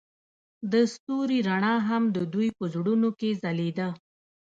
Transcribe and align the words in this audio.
د 0.71 0.73
ستوري 0.93 1.39
رڼا 1.49 1.75
هم 1.87 2.03
د 2.15 2.17
دوی 2.33 2.49
په 2.57 2.63
زړونو 2.73 3.09
کې 3.19 3.29
ځلېده. 3.41 3.89